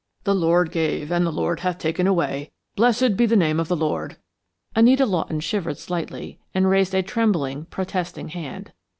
[0.23, 3.75] "The Lord gave and the Lord hath taken away; blessed be the name of the
[3.75, 4.17] Lord."
[4.75, 8.71] Anita Lawton shivered slightly, and raised a trembling, protesting hand.